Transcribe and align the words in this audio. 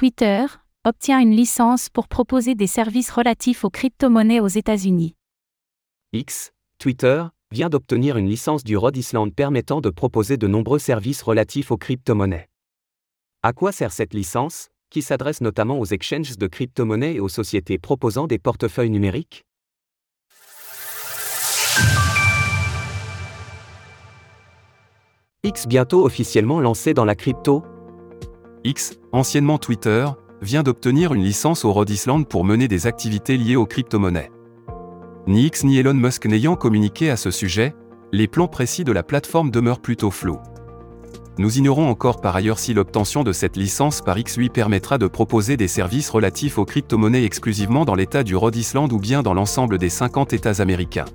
Twitter, 0.00 0.46
obtient 0.86 1.20
une 1.20 1.36
licence 1.36 1.90
pour 1.90 2.08
proposer 2.08 2.54
des 2.54 2.66
services 2.66 3.10
relatifs 3.10 3.64
aux 3.64 3.68
crypto-monnaies 3.68 4.40
aux 4.40 4.48
États-Unis. 4.48 5.14
X, 6.14 6.52
Twitter, 6.78 7.24
vient 7.50 7.68
d'obtenir 7.68 8.16
une 8.16 8.26
licence 8.26 8.64
du 8.64 8.78
Rhode 8.78 8.96
Island 8.96 9.34
permettant 9.34 9.82
de 9.82 9.90
proposer 9.90 10.38
de 10.38 10.46
nombreux 10.46 10.78
services 10.78 11.20
relatifs 11.20 11.70
aux 11.70 11.76
crypto-monnaies. 11.76 12.48
À 13.42 13.52
quoi 13.52 13.72
sert 13.72 13.92
cette 13.92 14.14
licence, 14.14 14.70
qui 14.88 15.02
s'adresse 15.02 15.42
notamment 15.42 15.78
aux 15.78 15.84
exchanges 15.84 16.38
de 16.38 16.46
crypto-monnaies 16.46 17.16
et 17.16 17.20
aux 17.20 17.28
sociétés 17.28 17.76
proposant 17.76 18.26
des 18.26 18.38
portefeuilles 18.38 18.88
numériques? 18.88 19.44
X 25.44 25.66
bientôt 25.66 26.06
officiellement 26.06 26.60
lancé 26.60 26.94
dans 26.94 27.04
la 27.04 27.14
crypto 27.14 27.64
X, 28.64 28.98
anciennement 29.12 29.56
Twitter, 29.56 30.06
vient 30.42 30.62
d'obtenir 30.62 31.14
une 31.14 31.24
licence 31.24 31.64
au 31.64 31.72
Rhode 31.72 31.88
Island 31.88 32.28
pour 32.28 32.44
mener 32.44 32.68
des 32.68 32.86
activités 32.86 33.38
liées 33.38 33.56
aux 33.56 33.64
crypto-monnaies. 33.64 34.30
Ni 35.26 35.46
X 35.46 35.64
ni 35.64 35.78
Elon 35.78 35.94
Musk 35.94 36.26
n'ayant 36.26 36.56
communiqué 36.56 37.10
à 37.10 37.16
ce 37.16 37.30
sujet, 37.30 37.74
les 38.12 38.28
plans 38.28 38.48
précis 38.48 38.84
de 38.84 38.92
la 38.92 39.02
plateforme 39.02 39.50
demeurent 39.50 39.80
plutôt 39.80 40.10
flous. 40.10 40.38
Nous 41.38 41.56
ignorons 41.56 41.88
encore 41.88 42.20
par 42.20 42.36
ailleurs 42.36 42.58
si 42.58 42.74
l'obtention 42.74 43.24
de 43.24 43.32
cette 43.32 43.56
licence 43.56 44.02
par 44.02 44.18
X 44.18 44.36
lui 44.36 44.50
permettra 44.50 44.98
de 44.98 45.06
proposer 45.06 45.56
des 45.56 45.68
services 45.68 46.10
relatifs 46.10 46.58
aux 46.58 46.66
crypto-monnaies 46.66 47.24
exclusivement 47.24 47.86
dans 47.86 47.94
l'État 47.94 48.24
du 48.24 48.36
Rhode 48.36 48.56
Island 48.56 48.92
ou 48.92 48.98
bien 48.98 49.22
dans 49.22 49.32
l'ensemble 49.32 49.78
des 49.78 49.88
50 49.88 50.34
États 50.34 50.60
américains. 50.60 51.06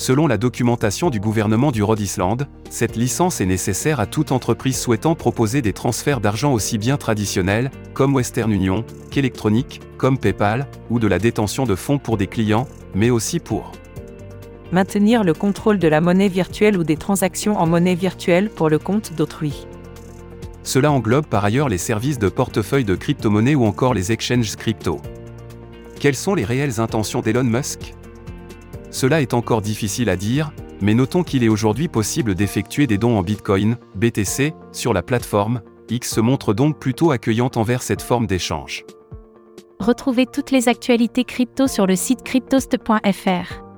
Selon 0.00 0.26
la 0.26 0.38
documentation 0.38 1.10
du 1.10 1.20
gouvernement 1.20 1.72
du 1.72 1.82
Rhode 1.82 2.00
Island, 2.00 2.48
cette 2.70 2.96
licence 2.96 3.42
est 3.42 3.46
nécessaire 3.46 4.00
à 4.00 4.06
toute 4.06 4.32
entreprise 4.32 4.78
souhaitant 4.78 5.14
proposer 5.14 5.60
des 5.60 5.74
transferts 5.74 6.22
d'argent 6.22 6.54
aussi 6.54 6.78
bien 6.78 6.96
traditionnels, 6.96 7.70
comme 7.92 8.14
Western 8.14 8.50
Union, 8.50 8.82
qu'électroniques, 9.10 9.82
comme 9.98 10.16
PayPal, 10.16 10.68
ou 10.88 11.00
de 11.00 11.06
la 11.06 11.18
détention 11.18 11.66
de 11.66 11.74
fonds 11.74 11.98
pour 11.98 12.16
des 12.16 12.28
clients, 12.28 12.66
mais 12.94 13.10
aussi 13.10 13.40
pour 13.40 13.72
maintenir 14.72 15.22
le 15.22 15.34
contrôle 15.34 15.78
de 15.78 15.88
la 15.88 16.00
monnaie 16.00 16.28
virtuelle 16.28 16.78
ou 16.78 16.82
des 16.82 16.96
transactions 16.96 17.58
en 17.58 17.66
monnaie 17.66 17.94
virtuelle 17.94 18.48
pour 18.48 18.70
le 18.70 18.78
compte 18.78 19.12
d'autrui. 19.14 19.66
Cela 20.62 20.90
englobe 20.92 21.26
par 21.26 21.44
ailleurs 21.44 21.68
les 21.68 21.76
services 21.76 22.18
de 22.18 22.30
portefeuille 22.30 22.84
de 22.84 22.94
crypto-monnaies 22.94 23.54
ou 23.54 23.66
encore 23.66 23.92
les 23.92 24.12
exchanges 24.12 24.56
crypto. 24.56 24.98
Quelles 25.98 26.16
sont 26.16 26.34
les 26.34 26.46
réelles 26.46 26.80
intentions 26.80 27.20
d'Elon 27.20 27.44
Musk? 27.44 27.94
Cela 28.90 29.20
est 29.20 29.34
encore 29.34 29.62
difficile 29.62 30.10
à 30.10 30.16
dire, 30.16 30.52
mais 30.80 30.94
notons 30.94 31.22
qu'il 31.22 31.44
est 31.44 31.48
aujourd'hui 31.48 31.88
possible 31.88 32.34
d'effectuer 32.34 32.86
des 32.86 32.98
dons 32.98 33.18
en 33.18 33.22
Bitcoin, 33.22 33.76
BTC, 33.94 34.54
sur 34.72 34.92
la 34.92 35.02
plateforme, 35.02 35.62
X 35.88 36.14
se 36.14 36.20
montre 36.20 36.54
donc 36.54 36.78
plutôt 36.78 37.10
accueillante 37.10 37.56
envers 37.56 37.82
cette 37.82 38.02
forme 38.02 38.26
d'échange. 38.26 38.84
Retrouvez 39.78 40.26
toutes 40.26 40.50
les 40.50 40.68
actualités 40.68 41.24
crypto 41.24 41.66
sur 41.66 41.86
le 41.86 41.96
site 41.96 42.22
cryptost.fr. 42.22 43.69